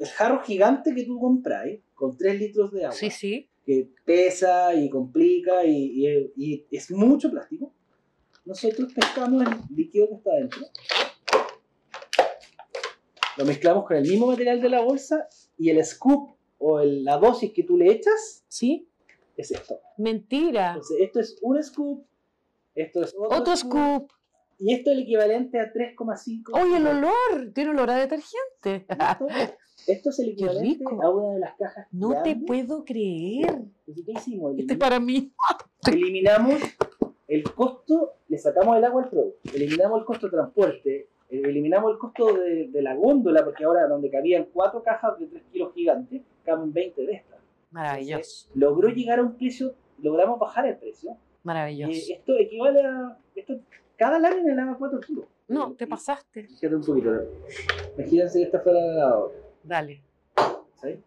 el 0.01 0.09
jarro 0.09 0.43
gigante 0.43 0.95
que 0.95 1.05
tú 1.05 1.19
compras 1.21 1.67
con 1.95 2.17
3 2.17 2.39
litros 2.41 2.73
de 2.73 2.85
agua, 2.87 2.97
Sí, 2.97 3.11
sí. 3.11 3.49
que 3.65 3.89
pesa 4.05 4.75
y 4.75 4.89
complica 4.91 5.65
y, 5.65 6.07
y- 6.07 6.35
y 6.37 6.67
es 6.77 6.91
mucho 6.91 7.31
plástico, 7.31 7.73
nosotros 8.45 8.93
pescamos 8.93 9.43
el 9.47 9.77
líquido 9.77 10.09
que 10.09 10.15
está 10.15 10.35
dentro, 10.35 10.61
lo 13.37 13.45
mezclamos 13.45 13.85
con 13.87 13.97
el 13.97 14.03
mismo 14.03 14.27
material 14.27 14.61
de 14.61 14.69
la 14.71 14.81
bolsa 14.83 15.29
y 15.59 15.71
el 15.71 15.85
scoop 15.85 16.31
o 16.59 16.81
el- 16.81 17.05
la 17.05 17.17
dosis 17.19 17.53
que 17.53 17.63
tú 17.63 17.77
le 17.77 17.91
echas 17.93 18.45
¿Sí? 18.49 18.89
es 19.37 19.51
esto. 19.51 19.79
Mentira. 19.99 20.71
Entonces, 20.71 20.97
esto 21.01 21.21
es 21.21 21.37
un 21.43 21.63
scoop, 21.63 22.05
esto 22.75 23.03
es 23.03 23.15
otro, 23.17 23.39
Otro 23.39 23.57
scoop. 23.57 24.11
Y 24.61 24.75
esto 24.75 24.91
es 24.91 24.97
el 24.99 25.03
equivalente 25.05 25.59
a 25.59 25.73
3,5. 25.73 26.61
Oye, 26.61 26.77
el 26.77 26.87
olor. 26.87 27.53
Tiene 27.55 27.71
olor 27.71 27.91
a 27.91 27.97
detergente. 27.97 28.87
Esto, 28.89 29.27
esto 29.87 30.11
es 30.11 30.19
el 30.19 30.29
equivalente 30.33 30.85
rico. 30.85 31.03
a 31.03 31.09
una 31.11 31.35
de 31.35 31.41
las 31.41 31.57
cajas. 31.57 31.89
No 31.91 32.23
te 32.23 32.37
puedo 32.37 32.85
creer. 32.85 33.63
Entonces, 33.87 34.05
¿Qué 34.05 34.13
hicimos? 34.13 34.55
Este 34.59 34.75
es 34.75 34.79
para 34.79 35.01
mí. 35.01 35.33
Eliminamos 35.91 36.61
el 37.27 37.43
costo, 37.55 38.15
le 38.29 38.37
sacamos 38.37 38.77
el 38.77 38.85
agua 38.85 39.05
al 39.05 39.09
producto, 39.09 39.39
eliminamos 39.55 40.01
el 40.01 40.05
costo 40.05 40.27
de 40.27 40.33
transporte, 40.33 40.97
eh, 41.31 41.43
eliminamos 41.45 41.93
el 41.93 41.99
costo 41.99 42.35
de, 42.35 42.69
de 42.69 42.83
la 42.83 42.95
góndola, 42.97 43.45
porque 43.45 43.65
ahora 43.65 43.87
donde 43.87 44.11
cabían 44.11 44.49
cuatro 44.53 44.83
cajas 44.83 45.19
de 45.19 45.27
3 45.27 45.43
kilos 45.53 45.73
gigantes, 45.73 46.23
caben 46.45 46.73
20 46.73 47.07
de 47.07 47.13
estas. 47.15 47.39
Maravilloso. 47.71 48.49
Logró 48.55 48.89
llegar 48.89 49.21
a 49.21 49.23
un 49.23 49.37
precio, 49.37 49.75
logramos 50.03 50.39
bajar 50.39 50.67
el 50.67 50.77
precio. 50.77 51.17
Maravilloso. 51.43 51.93
Eh, 51.93 52.13
esto 52.19 52.37
equivale 52.39 52.83
a. 52.85 53.17
Esto, 53.35 53.55
cada 53.97 54.19
lámina 54.19 54.55
lava 54.55 54.77
4 54.79 55.01
kilos. 55.01 55.25
No, 55.49 55.73
te 55.75 55.85
Y- 55.85 55.87
pasaste. 55.89 56.47
Fíjate 56.49 56.75
un 56.77 56.85
poquito. 56.85 57.11
Imagínense 57.97 58.39
que 58.39 58.45
esta 58.45 58.61
fuera 58.61 58.81
la 58.81 58.95
lavadora. 58.95 59.35
Dale. 59.65 60.03
¿sí? 60.83 61.01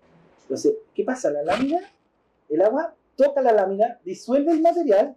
Entonces, 0.43 0.75
¿qué 0.93 1.03
pasa? 1.03 1.31
La 1.31 1.43
lámina, 1.43 1.79
el 2.49 2.61
agua 2.61 2.93
toca 3.15 3.41
la 3.41 3.51
lámina, 3.53 3.99
disuelve 4.03 4.51
el 4.51 4.61
material 4.61 5.15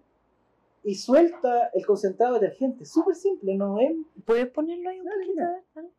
y 0.84 0.94
suelta 0.94 1.68
el 1.74 1.84
concentrado 1.84 2.34
de 2.34 2.40
detergente. 2.40 2.84
Súper 2.84 3.14
simple, 3.16 3.54
¿no 3.56 3.78
es? 3.80 3.92
¿Puedes 4.24 4.46
ponerlo 4.50 4.88
ahí 4.88 5.00
un 5.00 5.06
Dale, 5.06 5.16
poquito? 5.26 5.42
mira. 5.74 5.90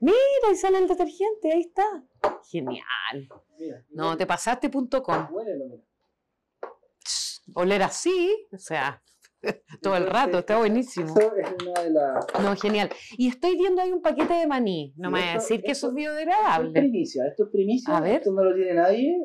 Mira, 0.00 0.16
ahí 0.48 0.56
sale 0.56 0.78
el 0.78 0.88
detergente, 0.88 1.52
ahí 1.52 1.60
está. 1.60 2.04
Genial. 2.50 3.28
Mira, 3.58 3.82
No, 3.90 4.16
te 4.16 4.26
pasaste.com. 4.26 5.28
Huélelo, 5.30 5.64
mira. 5.66 5.82
Oler 7.58 7.82
así, 7.82 8.46
o 8.52 8.58
sea, 8.58 9.02
Todo 9.82 9.96
el 9.96 10.06
rato, 10.06 10.38
está 10.38 10.58
buenísimo. 10.58 11.06
Eso 11.06 11.36
es 11.36 11.48
una 11.62 11.82
de 11.82 11.90
las... 11.90 12.26
No, 12.42 12.56
genial. 12.56 12.90
Y 13.16 13.28
estoy 13.28 13.56
viendo 13.56 13.80
ahí 13.80 13.92
un 13.92 14.02
paquete 14.02 14.34
de 14.34 14.46
maní. 14.46 14.92
No 14.96 15.10
me 15.10 15.20
voy 15.20 15.28
a 15.28 15.34
decir 15.34 15.62
que 15.62 15.72
eso 15.72 15.86
es 15.88 15.90
Esto 15.90 15.90
es 15.90 15.94
biodegradable. 15.94 16.72
primicia, 16.80 17.26
esto 17.26 17.44
es 17.44 17.50
primicia, 17.50 17.96
A 17.96 18.00
ver. 18.00 18.16
esto 18.16 18.32
no 18.32 18.44
lo 18.44 18.54
tiene 18.54 18.74
nadie. 18.74 19.16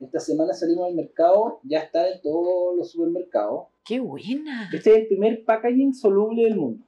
Esta 0.00 0.18
semana 0.18 0.52
salimos 0.52 0.88
al 0.88 0.94
mercado, 0.94 1.60
ya 1.62 1.78
está 1.80 2.08
en 2.10 2.20
todos 2.22 2.76
los 2.76 2.90
supermercados. 2.90 3.68
¡Qué 3.84 4.00
buena! 4.00 4.68
Este 4.72 4.90
es 4.90 4.96
el 4.96 5.06
primer 5.06 5.44
packaging 5.44 5.94
soluble 5.94 6.42
del 6.44 6.56
mundo. 6.56 6.84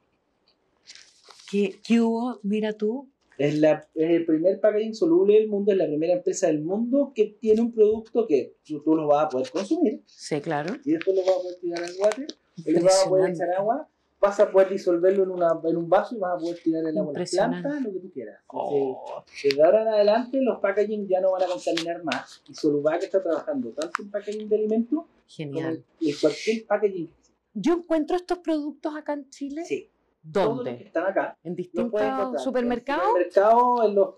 ¿Qué, 1.49 1.79
qué 1.85 2.01
hubo? 2.01 2.39
Mira 2.43 2.73
tú. 2.73 3.09
Es, 3.37 3.59
la, 3.59 3.87
es 3.93 4.09
el 4.11 4.25
primer 4.25 4.59
packaging 4.59 4.93
soluble 4.95 5.33
del 5.33 5.47
mundo, 5.49 5.71
es 5.71 5.77
la 5.77 5.85
primera 5.87 6.13
empresa 6.13 6.47
del 6.47 6.61
mundo 6.61 7.11
que 7.13 7.35
tiene 7.39 7.61
un 7.61 7.71
producto 7.73 8.25
que 8.27 8.55
tú, 8.65 8.81
tú 8.81 8.95
lo 8.95 9.07
vas 9.07 9.25
a 9.25 9.29
poder 9.29 9.49
consumir 9.51 10.01
Sí, 10.05 10.39
claro. 10.41 10.75
y 10.85 10.91
después 10.93 11.15
lo 11.17 11.23
vas 11.23 11.31
a 11.35 11.41
poder 11.41 11.55
tirar 11.59 11.83
al 11.83 11.91
water, 11.99 12.27
y 12.57 12.71
le 12.71 12.79
vas 12.81 13.05
a 13.05 13.09
poder 13.09 13.31
echar 13.31 13.49
agua, 13.51 13.89
vas 14.21 14.39
a 14.39 14.49
poder 14.49 14.69
disolverlo 14.69 15.23
en, 15.23 15.29
una, 15.31 15.59
en 15.65 15.75
un 15.77 15.89
vaso 15.89 16.15
y 16.15 16.19
vas 16.19 16.35
a 16.35 16.37
poder 16.39 16.57
tirar 16.63 16.85
el 16.85 16.97
agua 16.97 17.11
a 17.11 17.19
las 17.19 17.33
Impresionante. 17.33 17.61
plantas, 17.69 17.83
lo 17.83 17.91
que 17.93 17.99
tú 17.99 18.11
quieras. 18.13 18.39
Oh, 18.47 19.23
Desde 19.43 19.63
ahora 19.63 19.81
en 19.81 19.87
adelante 19.89 20.41
los 20.41 20.59
packaging 20.59 21.07
ya 21.07 21.19
no 21.21 21.31
van 21.31 21.43
a 21.43 21.47
contaminar 21.47 22.03
más 22.05 22.41
y 22.47 22.53
Solubac 22.55 23.03
está 23.03 23.21
trabajando 23.21 23.69
tanto 23.71 24.01
en 24.01 24.09
packaging 24.11 24.47
de 24.49 24.55
alimentos 24.55 24.99
como 24.99 25.07
genial. 25.27 25.83
en 26.01 26.15
cualquier 26.21 26.65
packaging. 26.65 27.09
Yo 27.53 27.73
encuentro 27.73 28.15
estos 28.15 28.39
productos 28.39 28.95
acá 28.95 29.13
en 29.13 29.29
Chile. 29.29 29.63
Sí, 29.65 29.89
todos 30.31 30.57
los 30.57 30.63
que 30.65 30.69
¿Dónde? 30.71 30.85
están 30.85 31.05
acá 31.07 31.37
¿En 31.43 31.55
distintos 31.55 31.91
supermercados? 31.91 32.33
En 32.35 33.31
supermercados, 33.31 33.85
en 33.85 33.95
los 33.95 34.15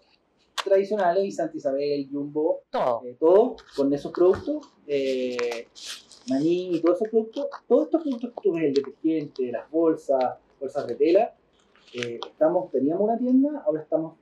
tradicionales, 0.64 1.36
Santa 1.36 1.58
Isabel, 1.58 2.08
Jumbo, 2.12 2.62
Todo. 2.70 3.02
eh, 3.06 3.16
todo 3.20 3.56
con 3.76 3.94
esos 3.94 4.12
productos, 4.12 4.70
eh, 4.88 5.68
maní 6.30 6.76
y 6.76 6.82
todos 6.82 6.98
esos 6.98 7.10
productos, 7.10 7.48
todos 7.68 7.86
estos 7.86 8.02
productos 8.04 8.30
que 8.32 8.42
tú 8.42 8.54
ves, 8.54 8.64
el 8.66 8.74
detergente, 8.74 9.52
las 9.52 9.70
bolsas, 9.72 10.36
bolsas 10.60 10.88
de 10.88 10.96
tela, 10.96 11.34
eh, 11.94 12.20
estamos, 12.28 12.70
teníamos 12.72 13.04
una 13.04 13.18
tienda, 13.18 13.64
ahora 13.66 13.82
estamos 13.82 14.16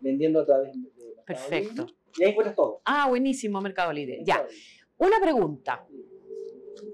vendiendo 0.00 0.40
a 0.40 0.46
través 0.46 0.72
de 0.72 0.78
Mercado 0.78 1.24
Perfecto. 1.26 1.82
Libre, 1.82 1.94
y 2.18 2.24
ahí 2.24 2.30
encuentras 2.30 2.56
todo. 2.56 2.80
Ah, 2.84 3.08
buenísimo, 3.08 3.60
Mercado 3.60 3.92
Libre. 3.92 4.20
Ya. 4.24 4.44
Una 4.98 5.20
pregunta. 5.20 5.86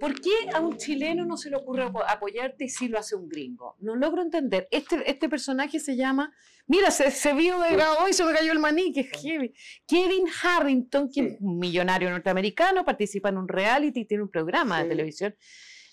¿Por 0.00 0.20
qué 0.20 0.30
a 0.54 0.60
un 0.60 0.76
chileno 0.76 1.24
no 1.24 1.36
se 1.36 1.50
le 1.50 1.56
ocurre 1.56 1.84
apo- 1.84 2.04
apoyarte 2.06 2.64
y 2.64 2.68
sí 2.68 2.88
lo 2.88 2.98
hace 2.98 3.16
un 3.16 3.28
gringo? 3.28 3.76
No 3.80 3.96
logro 3.96 4.22
entender. 4.22 4.68
Este, 4.70 5.08
este 5.10 5.28
personaje 5.28 5.80
se 5.80 5.96
llama. 5.96 6.32
Mira, 6.66 6.90
se, 6.90 7.10
se 7.10 7.34
vio 7.34 7.58
degradó 7.60 8.08
y 8.08 8.12
se 8.12 8.24
me 8.24 8.32
cayó 8.32 8.52
el 8.52 8.58
maní, 8.58 8.92
que 8.92 9.04
heavy. 9.04 9.52
Kevin 9.86 10.26
Harrington, 10.42 11.10
que 11.10 11.20
es 11.20 11.36
un 11.40 11.58
millonario 11.58 12.10
norteamericano, 12.10 12.84
participa 12.84 13.28
en 13.30 13.38
un 13.38 13.48
reality, 13.48 14.04
tiene 14.04 14.22
un 14.22 14.30
programa 14.30 14.78
de 14.78 14.84
Sí. 14.84 14.88
televisión. 14.90 15.34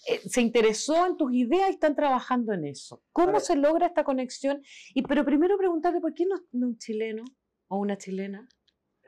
eh, 0.07 0.21
se 0.27 0.41
interesó 0.41 1.05
en 1.05 1.17
tus 1.17 1.31
ideas 1.33 1.69
y 1.69 1.73
están 1.73 1.93
trabajando 1.95 2.53
en 2.53 2.65
eso. 2.65 3.03
¿Cómo 3.11 3.39
se 3.41 3.55
logra 3.57 3.85
esta 3.87 4.03
conexión? 4.05 4.63
Y 4.95 5.01
pero 5.03 5.25
primero 5.25 5.57
preguntarle 5.57 5.99
por 5.99 6.13
qué 6.13 6.25
no, 6.25 6.35
no 6.53 6.67
un 6.67 6.77
chileno 6.77 7.25
o 7.67 7.77
una 7.77 7.97
chilena 7.97 8.47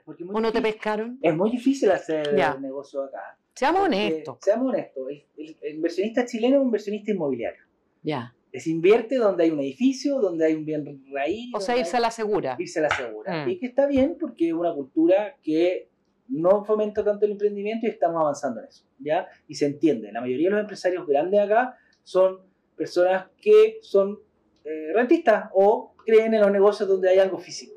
o 0.06 0.14
no 0.42 0.52
te 0.52 0.60
difícil- 0.60 0.62
pescaron. 0.64 1.20
Es 1.22 1.34
muy 1.36 1.50
difícil 1.50 1.90
hacer 1.92 2.36
Ya. 2.36 2.56
negocio 2.56 3.04
acá. 3.04 3.38
Seamos 3.55 3.81
porque, 3.81 3.96
honestos. 3.96 4.38
Seamos 4.41 4.67
honestos. 4.74 5.08
El, 5.10 5.25
el- 5.38 5.58
el 5.62 5.75
inversionista 5.75 6.25
chileno 6.25 6.55
es 6.55 6.60
un 6.62 6.67
inversionista 6.67 7.12
inmobiliario. 7.12 7.62
Ya. 8.03 8.34
Es 8.51 8.67
invierte 8.67 9.15
donde 9.15 9.43
hay 9.43 9.51
un 9.51 9.60
edificio, 9.60 10.20
donde 10.20 10.46
hay 10.46 10.53
un 10.55 10.65
bien 10.65 11.05
raíz. 11.12 11.51
O 11.53 11.60
sea, 11.60 11.77
irse 11.77 11.96
hay- 11.98 12.00
a 12.00 12.01
la 12.01 12.12
segura. 12.12 12.55
irse 12.60 12.79
a 12.79 12.84
la 12.84 12.89
segura. 12.89 13.46
Mm. 13.46 13.50
Y 13.50 13.60
que 13.60 13.65
está 13.67 13.88
bien 13.88 14.17
porque 14.20 14.48
es 14.48 14.53
una 14.53 14.74
cultura 14.74 15.36
que 15.41 15.89
no 16.27 16.63
fomenta 16.65 17.03
tanto 17.03 17.25
el 17.25 17.34
emprendimiento 17.34 17.86
y 17.86 17.89
estamos 17.89 18.22
avanzando 18.22 18.62
en 18.62 18.67
eso. 18.67 18.86
¿ya? 19.00 19.27
Y 19.48 19.55
se 19.55 19.65
entiende. 19.67 20.12
La 20.12 20.22
mayoría 20.22 20.48
de 20.48 20.51
los 20.51 20.62
empresarios 20.62 21.05
grandes 21.08 21.39
acá 21.39 21.77
son 22.03 22.39
personas 22.75 23.27
que 23.41 23.79
son 23.81 24.20
eh, 24.63 24.93
rentistas 24.93 25.50
o 25.53 25.93
creen 26.05 26.34
en 26.34 26.41
los 26.41 26.51
negocios 26.51 26.88
donde 26.88 27.10
hay 27.10 27.20
algo 27.20 27.38
físico. 27.38 27.75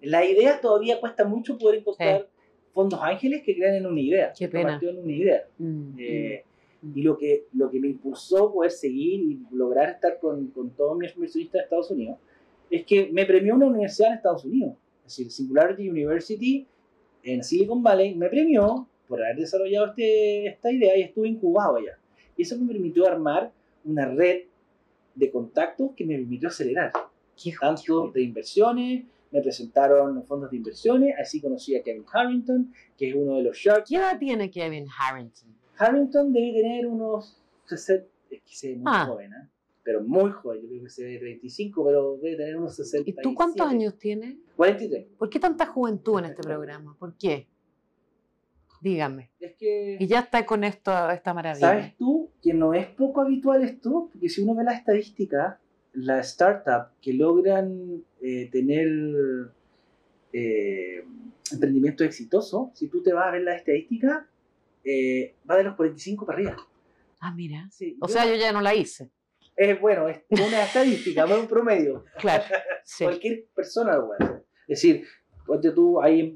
La 0.00 0.24
idea 0.24 0.60
todavía 0.60 1.00
cuesta 1.00 1.24
mucho 1.24 1.58
poder 1.58 1.80
encontrar 1.80 2.28
fondos 2.78 3.00
ángeles 3.02 3.42
que 3.42 3.56
crean 3.56 3.74
en 3.74 3.86
una 3.86 4.00
idea. 4.00 4.32
Qué 4.38 4.46
pena. 4.46 4.68
partió 4.70 4.90
en 4.90 4.98
una 5.00 5.12
idea. 5.12 5.44
Mm, 5.58 5.98
Eh, 5.98 6.44
mm. 6.80 6.96
y 6.96 7.02
lo 7.02 7.18
que, 7.18 7.46
lo 7.54 7.68
que 7.68 7.80
me 7.80 7.88
impulsó 7.88 8.52
poder 8.52 8.70
seguir 8.70 9.20
y 9.20 9.40
lograr 9.50 9.90
estar 9.90 10.20
con, 10.20 10.46
con 10.52 10.70
todos 10.70 10.96
mis 10.96 11.12
inversionistas 11.12 11.54
de 11.54 11.64
Estados 11.64 11.90
Unidos 11.90 12.18
es 12.70 12.84
que 12.84 13.10
me 13.10 13.26
premió 13.26 13.56
una 13.56 13.66
universidad 13.66 14.10
en 14.10 14.14
Estados 14.18 14.44
Unidos. 14.44 14.74
Es 15.04 15.16
decir, 15.16 15.32
Singularity 15.32 15.90
University 15.90 16.68
en 17.24 17.42
Silicon 17.42 17.82
Valley 17.82 18.14
me 18.14 18.28
premió 18.28 18.86
por 19.08 19.24
haber 19.24 19.38
desarrollado 19.38 19.86
este, 19.86 20.46
esta 20.46 20.70
idea 20.70 20.96
y 20.96 21.02
estuve 21.02 21.26
incubado 21.26 21.78
allá. 21.78 21.98
Y 22.36 22.42
eso 22.42 22.56
me 22.58 22.68
permitió 22.72 23.08
armar 23.08 23.50
una 23.84 24.06
red 24.06 24.42
de 25.16 25.30
contactos 25.32 25.90
que 25.96 26.04
me 26.04 26.14
permitió 26.14 26.48
acelerar. 26.48 26.92
Qué 27.42 27.52
Tanto 27.60 28.02
joya. 28.02 28.12
de 28.12 28.22
inversiones, 28.22 29.04
me 29.30 29.40
presentaron 29.42 30.24
fondos 30.26 30.50
de 30.50 30.56
inversiones, 30.56 31.14
así 31.20 31.40
conocí 31.40 31.76
a 31.76 31.82
Kevin 31.82 32.04
Harrington, 32.12 32.72
que 32.96 33.10
es 33.10 33.14
uno 33.14 33.36
de 33.36 33.42
los 33.42 33.56
Shark 33.56 33.84
¿Qué 33.88 33.96
edad 33.96 34.18
tiene 34.18 34.50
Kevin 34.50 34.86
Harrington? 34.88 35.54
Harrington 35.76 36.32
debe 36.32 36.52
tener 36.62 36.86
unos 36.86 37.40
60, 37.66 38.06
es 38.30 38.42
que 38.42 38.54
se 38.54 38.68
ve 38.70 38.76
muy 38.76 38.84
Ah. 38.86 39.06
joven, 39.06 39.32
¿eh? 39.32 39.48
pero 39.84 40.02
muy 40.02 40.30
joven, 40.30 40.60
yo 40.62 40.68
creo 40.68 40.82
que 40.84 40.90
se 40.90 41.04
ve 41.04 41.18
35, 41.18 41.84
pero 41.84 42.16
debe 42.22 42.36
tener 42.36 42.56
unos 42.56 42.76
60. 42.76 43.08
¿Y 43.10 43.14
tú 43.22 43.34
cuántos 43.34 43.66
años 43.66 43.96
tienes? 43.98 44.36
43. 44.56 45.06
¿Por 45.18 45.30
qué 45.30 45.38
tanta 45.38 45.66
juventud 45.66 46.18
en 46.18 46.24
este 46.26 46.42
programa? 46.42 46.94
¿Por 46.98 47.16
qué? 47.16 47.46
Dígame. 48.80 49.30
Es 49.40 49.56
que, 49.56 49.96
Y 49.98 50.06
ya 50.06 50.20
está 50.20 50.46
con 50.46 50.62
esto, 50.62 50.92
esta 51.10 51.34
maravilla. 51.34 51.66
¿sabes 51.68 51.96
tú 51.96 52.30
que 52.42 52.54
no 52.54 52.74
es 52.74 52.86
poco 52.86 53.20
habitual 53.22 53.62
esto? 53.64 54.08
Porque 54.12 54.28
si 54.28 54.42
uno 54.42 54.54
ve 54.54 54.62
las 54.64 54.78
estadísticas, 54.78 55.58
las 55.94 56.32
startups 56.32 56.90
que 57.00 57.12
logran 57.14 58.04
eh, 58.20 58.48
tener 58.52 58.88
eh, 60.32 61.04
emprendimientos 61.52 62.06
exitosos, 62.06 62.70
si 62.74 62.88
tú 62.88 63.02
te 63.02 63.12
vas 63.12 63.28
a 63.28 63.30
ver 63.32 63.42
las 63.42 63.56
estadísticas, 63.56 64.24
eh, 64.84 65.34
va 65.50 65.56
de 65.56 65.64
los 65.64 65.74
45 65.76 66.26
para 66.26 66.38
arriba. 66.38 66.56
Ah, 67.20 67.32
mira. 67.34 67.68
Sí, 67.70 67.96
O 68.00 68.06
yo- 68.06 68.12
sea, 68.12 68.26
yo 68.26 68.34
ya 68.36 68.52
no 68.52 68.60
la 68.60 68.74
hice. 68.74 69.10
es 69.56 69.80
bueno, 69.80 70.08
es 70.08 70.20
una 70.30 70.62
estadística, 70.64 71.26
no 71.26 71.34
es 71.36 71.40
un 71.42 71.48
promedio. 71.48 72.04
Claro. 72.18 72.44
Sí. 72.84 73.04
cualquier 73.04 73.44
persona 73.54 73.96
lo 73.96 74.06
puede 74.06 74.24
hacer. 74.24 74.44
Es 74.66 74.80
decir, 74.82 75.04
ponte 75.46 75.72
tú, 75.72 76.00
hay 76.00 76.34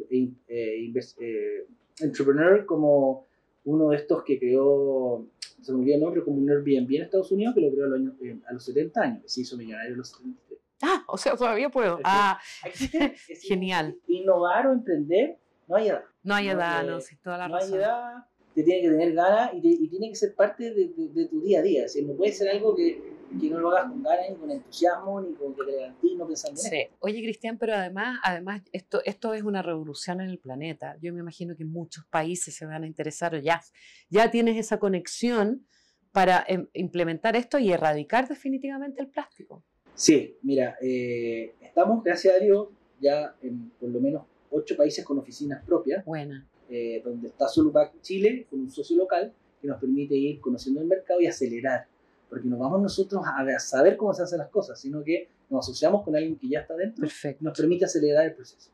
entrepreneur 2.00 2.66
como 2.66 3.26
uno 3.64 3.88
de 3.90 3.97
estos 3.97 4.23
que 4.25 4.38
creó, 4.38 5.26
se 5.62 5.73
me 5.73 5.78
olvidó 5.78 5.95
el 5.95 6.00
nombre, 6.02 6.25
como 6.25 6.38
un 6.38 6.50
Airbnb 6.50 6.90
en 6.97 7.02
Estados 7.02 7.31
Unidos, 7.33 7.54
que 7.54 7.61
lo 7.61 7.71
creó 7.71 7.85
a 7.85 7.88
los, 7.88 7.99
años- 8.00 8.14
eh, 8.23 8.38
a 8.49 8.52
los 8.52 8.64
70 8.64 9.00
años, 9.00 9.23
que 9.23 9.28
se 9.28 9.40
hizo 9.42 9.57
millonario 9.57 9.95
a 9.95 9.97
los 9.99 10.09
73. 10.11 10.61
Ah, 10.83 11.04
o 11.07 11.16
sea, 11.16 11.37
todavía 11.37 11.69
puedo. 11.69 11.97
Sí. 11.99 12.02
Ah, 12.04 12.40
Existe- 12.64 13.14
Genial. 13.42 13.97
Innovar 14.09 14.66
o 14.66 14.73
emprender, 14.73 15.38
no 15.69 15.76
hay 15.76 15.88
edad. 15.88 16.02
no 16.25 16.35
hay 16.35 16.47
No, 16.47 16.52
edad, 16.52 16.85
no, 16.85 17.00
sí, 17.00 17.16
toda 17.23 17.38
la 17.38 17.49
no 17.49 17.54
hay 17.57 17.62
razón. 17.62 17.78
edad, 17.78 18.12
te 18.54 18.62
tiene 18.64 18.83
que 18.83 18.88
tener 18.90 19.12
ganas 19.14 19.54
y, 19.54 19.61
te- 19.62 19.69
y 19.69 19.88
tiene 19.88 20.09
que 20.11 20.14
ser 20.16 20.35
parte 20.35 20.64
de, 20.75 20.88
de- 20.97 21.09
de 21.09 21.26
tu 21.28 21.40
día 21.40 21.61
a 21.61 21.62
día. 21.62 21.85
Es 21.87 21.95
decir, 21.95 22.09
no 22.09 22.14
puede 22.16 22.33
ser 22.33 22.49
algo 22.49 22.75
que, 22.75 23.00
que 23.40 23.50
no 23.50 23.58
lo 23.58 23.70
hagas 23.70 23.90
con 23.90 24.02
ganas, 24.02 24.30
ni 24.30 24.36
con 24.36 24.50
entusiasmo, 24.50 25.20
ni 25.20 25.34
con 25.34 25.54
que 25.54 25.64
te 25.64 25.72
levantís, 25.72 26.16
no 26.16 26.26
pensando 26.26 26.60
en 26.60 26.70
Sí. 26.70 26.86
Oye, 27.00 27.22
Cristian, 27.22 27.58
pero 27.58 27.74
además, 27.74 28.18
además 28.24 28.62
esto, 28.72 29.00
esto 29.04 29.34
es 29.34 29.42
una 29.42 29.62
revolución 29.62 30.20
en 30.20 30.30
el 30.30 30.38
planeta. 30.38 30.96
Yo 31.00 31.12
me 31.12 31.20
imagino 31.20 31.56
que 31.56 31.64
muchos 31.64 32.04
países 32.06 32.54
se 32.54 32.66
van 32.66 32.84
a 32.84 32.86
interesar 32.86 33.34
o 33.34 33.38
ya, 33.38 33.60
ya 34.08 34.30
tienes 34.30 34.56
esa 34.56 34.78
conexión 34.78 35.66
para 36.12 36.44
em, 36.46 36.68
implementar 36.74 37.36
esto 37.36 37.58
y 37.58 37.72
erradicar 37.72 38.28
definitivamente 38.28 39.00
el 39.00 39.08
plástico. 39.08 39.64
Sí, 39.94 40.36
mira, 40.42 40.76
eh, 40.80 41.54
estamos, 41.60 42.02
gracias 42.04 42.34
a 42.36 42.38
Dios, 42.38 42.68
ya 43.00 43.34
en 43.42 43.70
por 43.80 43.90
lo 43.90 44.00
menos 44.00 44.24
ocho 44.50 44.76
países 44.76 45.04
con 45.04 45.18
oficinas 45.18 45.64
propias, 45.64 46.04
Buena. 46.04 46.46
eh, 46.68 47.00
donde 47.04 47.28
está 47.28 47.48
Solupac 47.48 48.00
Chile, 48.02 48.46
con 48.50 48.60
un 48.60 48.70
socio 48.70 48.96
local, 48.96 49.32
que 49.60 49.68
nos 49.68 49.80
permite 49.80 50.14
ir 50.14 50.40
conociendo 50.40 50.80
el 50.80 50.86
mercado 50.86 51.20
y 51.20 51.26
acelerar. 51.26 51.86
Porque 52.32 52.48
no 52.48 52.56
vamos 52.56 52.80
nosotros 52.80 53.22
a, 53.26 53.58
saber 53.58 53.98
cómo 53.98 54.14
se 54.14 54.22
hacen 54.22 54.38
las 54.38 54.48
cosas, 54.48 54.80
sino 54.80 55.04
que 55.04 55.28
nos 55.50 55.68
asociamos 55.68 56.02
con 56.02 56.16
alguien 56.16 56.38
que 56.38 56.48
ya 56.48 56.60
está 56.60 56.74
dentro 56.74 57.02
Perfecto. 57.02 57.44
nos 57.44 57.54
permite 57.54 57.84
acelerar 57.84 58.24
el 58.24 58.34
proceso. 58.34 58.70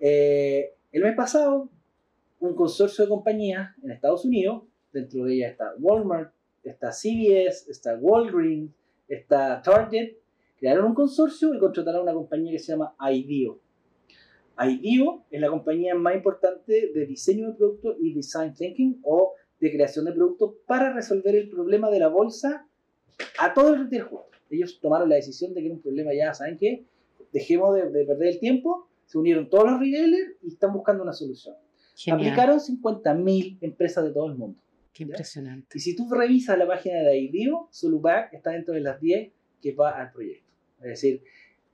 Eh, 0.00 0.74
el 0.90 1.02
mes 1.04 1.14
pasado, 1.14 1.68
un 2.40 2.56
consorcio 2.56 3.04
de 3.04 3.10
compañías 3.10 3.70
en 3.80 3.92
Estados 3.92 4.24
Unidos, 4.24 4.64
dentro 4.92 5.24
de 5.24 5.34
ellas 5.34 5.52
está 5.52 5.72
Walmart, 5.78 6.34
está 6.64 6.90
CVS, 6.90 7.70
está 7.70 7.96
Walgreens, 7.96 8.72
está 9.06 9.62
Target, 9.62 10.16
crearon 10.58 10.86
un 10.86 10.94
consorcio 10.94 11.54
y 11.54 11.60
contrataron 11.60 12.00
a 12.00 12.02
una 12.02 12.14
compañía 12.14 12.50
que 12.50 12.58
se 12.58 12.72
llama 12.72 12.96
IDEO. 12.98 13.60
IDEO 14.58 15.26
es 15.30 15.40
la 15.40 15.48
compañía 15.48 15.94
más 15.94 16.16
importante 16.16 16.90
de 16.92 17.06
diseño 17.06 17.52
de 17.52 17.54
productos 17.54 17.98
y 18.00 18.12
design 18.12 18.52
thinking 18.52 19.00
o 19.04 19.34
de 19.64 19.72
creación 19.72 20.04
de 20.04 20.12
productos 20.12 20.56
para 20.66 20.92
resolver 20.92 21.34
el 21.34 21.48
problema 21.48 21.88
de 21.90 21.98
la 21.98 22.08
bolsa 22.08 22.68
a 23.38 23.54
todo 23.54 23.72
el 23.72 24.02
justo. 24.02 24.38
Ellos 24.50 24.78
tomaron 24.78 25.08
la 25.08 25.16
decisión 25.16 25.54
de 25.54 25.60
que 25.60 25.66
era 25.68 25.74
un 25.74 25.80
problema 25.80 26.10
ya, 26.14 26.34
¿saben 26.34 26.58
qué? 26.58 26.84
Dejemos 27.32 27.74
de, 27.74 27.88
de 27.90 28.04
perder 28.04 28.28
el 28.28 28.40
tiempo, 28.40 28.90
se 29.06 29.16
unieron 29.16 29.48
todos 29.48 29.70
los 29.70 29.80
retailers 29.80 30.32
y 30.42 30.48
están 30.48 30.74
buscando 30.74 31.02
una 31.02 31.14
solución. 31.14 31.56
Genial. 31.96 32.20
Aplicaron 32.20 32.58
50.000 32.58 33.58
empresas 33.62 34.04
de 34.04 34.10
todo 34.10 34.26
el 34.26 34.34
mundo. 34.34 34.60
Qué 34.92 35.04
impresionante. 35.04 35.78
Y 35.78 35.80
si 35.80 35.96
tú 35.96 36.10
revisas 36.10 36.58
la 36.58 36.66
página 36.66 36.98
de 36.98 37.16
IDEO, 37.16 37.68
Solupac 37.70 38.34
está 38.34 38.50
dentro 38.50 38.74
de 38.74 38.80
las 38.80 39.00
10 39.00 39.32
que 39.62 39.72
va 39.72 39.92
al 39.92 40.12
proyecto. 40.12 40.52
Es 40.80 40.88
decir, 40.88 41.22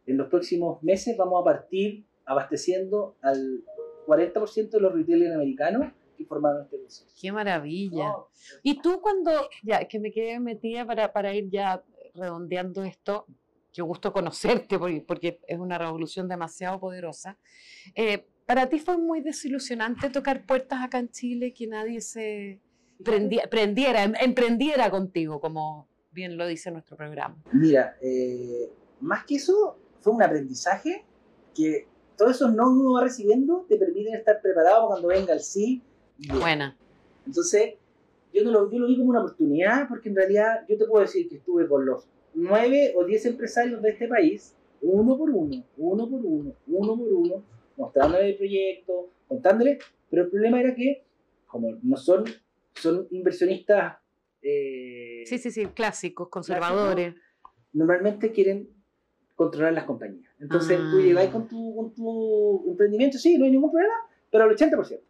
en 0.07 0.17
los 0.17 0.29
próximos 0.29 0.81
meses 0.85 1.17
vamos 1.17 1.43
a 1.43 1.45
partir 1.45 2.05
abasteciendo 2.25 3.17
al 3.21 3.65
40% 4.07 4.71
de 4.71 4.81
los 4.81 4.95
retailers 4.95 5.35
americanos 5.35 5.93
que 6.21 6.27
formaron 6.27 6.63
este 6.63 6.77
proceso. 6.77 7.07
Qué 7.19 7.33
maravilla. 7.33 8.15
Y 8.63 8.81
tú 8.83 9.01
cuando, 9.01 9.31
ya, 9.63 9.87
que 9.89 9.99
me 9.99 10.13
quedé 10.13 10.39
metida 10.39 10.87
para, 10.87 11.13
para 11.13 11.35
ir 11.35 11.49
ya 11.51 11.83
redondeando 12.15 12.85
esto, 12.85 13.27
qué 13.73 13.81
gusto 13.81 14.13
conocerte 14.13 14.79
porque, 14.79 15.41
es 15.47 15.59
una 15.59 15.79
revolución 15.79 16.29
demasiado 16.29 16.79
poderosa. 16.79 17.39
Eh, 17.95 18.27
para 18.45 18.69
ti 18.69 18.79
fue 18.81 18.99
muy 18.99 19.23
desilusionante 19.23 20.11
tocar 20.11 20.45
puertas 20.45 20.83
acá 20.83 20.99
en 20.99 21.09
Chile, 21.09 21.55
que 21.55 21.67
nadie 21.67 22.03
se 22.03 22.61
prendiera, 23.03 24.03
em, 24.03 24.13
emprendiera 24.21 24.91
contigo, 24.91 25.41
como 25.41 25.89
bien 26.11 26.37
lo 26.37 26.47
dice 26.47 26.71
nuestro 26.71 26.99
programa. 26.99 27.43
Mira, 27.53 27.97
eh, 28.03 28.71
más 29.01 29.25
que 29.25 29.37
eso, 29.37 29.79
fue 30.01 30.13
un 30.13 30.23
aprendizaje 30.23 31.07
que 31.55 31.87
todos 32.17 32.33
esos 32.37 32.53
no 32.53 32.71
uno 32.71 32.93
va 32.93 33.05
recibiendo 33.05 33.65
te 33.67 33.79
permiten 33.79 34.15
estar 34.15 34.43
preparado 34.43 34.89
cuando 34.89 35.09
venga 35.09 35.33
el 35.33 35.41
sí. 35.41 35.83
Buena. 36.29 36.77
Entonces, 37.27 37.75
yo, 38.33 38.45
no 38.45 38.51
lo, 38.51 38.71
yo 38.71 38.79
lo 38.79 38.87
vi 38.87 38.97
como 38.97 39.11
una 39.11 39.21
oportunidad 39.21 39.89
porque 39.89 40.09
en 40.09 40.17
realidad 40.17 40.65
yo 40.69 40.77
te 40.77 40.85
puedo 40.87 41.03
decir 41.03 41.29
que 41.29 41.37
estuve 41.37 41.67
con 41.67 41.87
los 41.87 42.07
nueve 42.35 42.93
o 42.97 43.05
diez 43.05 43.25
empresarios 43.27 43.83
de 43.83 43.91
este 43.91 44.09
país, 44.09 44.55
uno 44.83 45.17
por 45.17 45.31
uno, 45.31 45.65
uno 45.77 46.09
por 46.09 46.21
uno, 46.25 46.55
uno 46.67 46.97
por 46.97 47.13
uno, 47.13 47.45
mostrándole 47.77 48.31
el 48.31 48.37
proyecto, 48.37 49.11
contándole, 49.29 49.79
pero 50.09 50.25
el 50.25 50.31
problema 50.31 50.61
era 50.61 50.75
que, 50.75 51.05
como 51.47 51.77
no 51.83 51.97
son, 51.97 52.25
son 52.75 53.07
inversionistas... 53.11 53.97
Eh, 54.43 55.23
sí, 55.27 55.39
sí, 55.39 55.51
sí, 55.51 55.67
clásicos, 55.67 56.29
conservadores. 56.29 57.15
normalmente 57.73 58.33
quieren 58.33 58.69
controlar 59.35 59.73
las 59.73 59.85
compañías. 59.85 60.31
Entonces 60.39 60.79
tú 60.79 60.99
ah. 60.99 61.03
llegáis 61.03 61.31
con 61.31 61.47
tu, 61.47 61.75
con 61.77 61.95
tu 61.95 62.71
emprendimiento, 62.71 63.19
sí, 63.19 63.39
no 63.39 63.45
hay 63.45 63.51
ningún 63.51 63.71
problema, 63.71 63.95
pero 64.31 64.45
al 64.45 64.51
80%. 64.51 65.01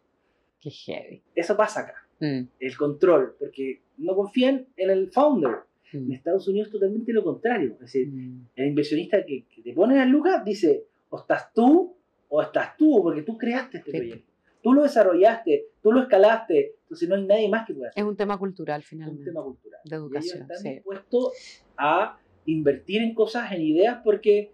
Qué 0.61 0.69
heavy. 0.69 1.23
Eso 1.35 1.57
pasa 1.57 1.81
acá. 1.81 1.95
Mm. 2.19 2.43
El 2.59 2.77
control, 2.77 3.35
porque 3.39 3.81
no 3.97 4.15
confían 4.15 4.67
en 4.77 4.89
el 4.91 5.11
founder. 5.11 5.61
En 5.91 6.07
mm. 6.07 6.11
Estados 6.13 6.47
Unidos 6.47 6.69
totalmente 6.69 7.11
lo 7.11 7.23
contrario. 7.23 7.73
Es 7.73 7.79
decir, 7.79 8.07
mm. 8.07 8.49
el 8.55 8.67
inversionista 8.67 9.25
que, 9.25 9.45
te 9.63 9.73
pone 9.73 9.99
a 9.99 10.05
lucas 10.05 10.45
dice, 10.45 10.85
o 11.09 11.19
estás 11.19 11.51
tú 11.53 11.97
o 12.29 12.41
estás 12.41 12.77
tú, 12.77 13.01
porque 13.03 13.23
tú 13.23 13.37
creaste 13.37 13.79
este 13.79 13.91
proyecto. 13.91 14.31
Tú 14.63 14.73
lo 14.73 14.83
desarrollaste, 14.83 15.69
tú 15.81 15.91
lo 15.91 16.03
escalaste, 16.03 16.75
entonces 16.83 17.09
no 17.09 17.15
hay 17.15 17.25
nadie 17.25 17.49
más 17.49 17.65
que 17.65 17.73
pueda 17.73 17.89
hacer. 17.89 18.03
Es 18.03 18.07
un 18.07 18.15
tema 18.15 18.37
cultural 18.37 18.83
finalmente. 18.83 19.23
Es 19.23 19.27
un 19.27 19.33
tema 19.33 19.43
cultural. 19.43 19.81
De 19.83 19.95
educación. 19.95 20.37
Y 20.37 20.43
ellos 20.43 20.51
están 20.57 20.73
dispuestos 20.73 21.33
a 21.77 22.19
invertir 22.45 23.01
en 23.01 23.15
cosas, 23.15 23.51
en 23.51 23.61
ideas, 23.61 23.99
porque 24.03 24.51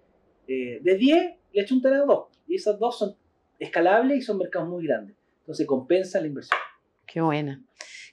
eh, 0.47 0.79
de 0.81 0.95
10 0.95 1.35
le 1.53 1.65
chuntan 1.65 1.93
a 1.93 2.05
2. 2.05 2.27
Y 2.47 2.55
esas 2.55 2.79
dos 2.79 2.97
son 2.97 3.15
escalables 3.59 4.17
y 4.17 4.21
son 4.21 4.37
mercados 4.37 4.69
muy 4.69 4.85
grandes. 4.85 5.16
Entonces 5.47 5.65
compensa 5.65 6.19
la 6.19 6.27
inversión. 6.27 6.59
Qué 7.05 7.21
buena. 7.21 7.63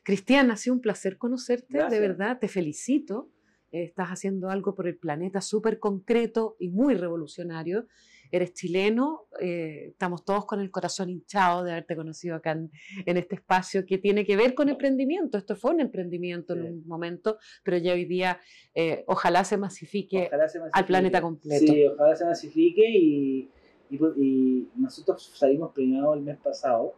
Cristian, 0.05 0.53
ha 0.53 0.57
sido 0.57 0.75
un 0.75 0.81
placer 0.81 1.19
conocerte, 1.19 1.83
de 1.91 1.99
verdad, 1.99 2.39
te 2.39 2.47
felicito. 2.47 3.29
Estás 3.73 4.11
haciendo 4.11 4.51
algo 4.51 4.77
por 4.77 4.87
el 4.87 4.97
planeta 4.97 5.41
súper 5.41 5.81
concreto 5.81 6.55
y 6.61 6.69
muy 6.69 6.95
revolucionario. 6.95 7.89
Eres 8.31 8.55
chileno, 8.55 9.27
eh, 9.41 9.87
estamos 9.89 10.25
todos 10.25 10.47
con 10.47 10.61
el 10.61 10.71
corazón 10.71 11.11
hinchado 11.11 11.65
de 11.65 11.73
haberte 11.73 11.97
conocido 11.97 12.37
acá 12.37 12.53
en, 12.53 12.71
este 13.17 13.35
espacio 13.35 13.85
que 13.85 13.99
tiene 13.99 14.25
que 14.25 14.37
ver 14.37 14.55
con 14.55 14.69
emprendimiento. 14.69 15.37
Esto 15.37 15.57
fue 15.57 15.73
un 15.73 15.81
emprendimiento 15.81 16.55
en 16.55 16.63
un 16.63 16.87
momento, 16.87 17.39
pero 17.65 17.79
ya 17.79 17.95
hoy 17.95 18.05
día 18.05 18.39
eh, 18.77 19.03
ojalá, 19.09 19.43
se 19.43 19.57
masifique 19.57 20.31
al 20.73 20.87
planeta 20.87 21.21
completo. 21.21 21.67
Sí, 21.67 21.85
ojalá 21.85 22.15
se 22.15 22.27
masifique 22.27 22.89
y, 22.89 23.51
y 23.91 24.69
nosotros 24.77 25.33
salimos 25.35 25.73
premiados 25.73 26.17
el 26.17 26.23
mes 26.23 26.39
pasado 26.39 26.95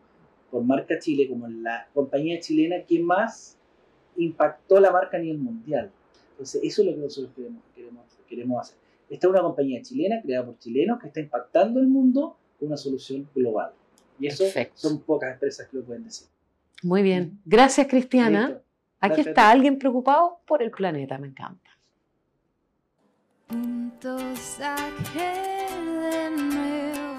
por 0.51 0.65
marca 0.65 0.99
Chile 0.99 1.29
como 1.29 1.49
la 1.49 1.89
compañía 1.93 2.41
chilena 2.41 2.83
que 2.87 3.01
más 3.01 3.57
impactó 4.17 4.81
la 4.81 4.91
marca 4.91 5.17
a 5.17 5.21
nivel 5.21 5.39
mundial. 5.39 5.91
Entonces, 6.33 6.63
eso 6.65 6.83
es 6.83 6.89
lo 6.89 6.95
que 6.95 7.01
nosotros 7.01 7.33
queremos, 7.35 7.63
queremos, 7.75 8.05
queremos 8.29 8.61
hacer. 8.61 8.79
Esta 9.09 9.27
es 9.27 9.31
una 9.31 9.43
compañía 9.43 9.81
chilena 9.83 10.21
creada 10.23 10.47
por 10.47 10.59
chilenos 10.59 11.01
que 11.01 11.09
está 11.09 11.21
impactando 11.21 11.81
el 11.81 11.87
mundo 11.87 12.37
con 12.59 12.69
una 12.69 12.77
solución 12.77 13.29
global. 13.35 13.73
Y 14.19 14.27
eso 14.27 14.45
son 14.75 15.01
pocas 15.01 15.33
empresas 15.35 15.69
que 15.69 15.77
lo 15.77 15.85
pueden 15.85 16.05
decir. 16.05 16.27
Muy 16.83 17.03
bien. 17.03 17.39
Gracias, 17.45 17.87
Cristiana. 17.87 18.61
Aquí 19.01 19.21
está 19.21 19.51
alguien 19.51 19.79
preocupado 19.79 20.41
por 20.47 20.63
el 20.63 20.71
planeta, 20.71 21.19
me 21.19 21.29
encanta. 21.29 21.71
Juntos 23.49 24.59
de 25.15 26.31
nuevo, 26.31 27.17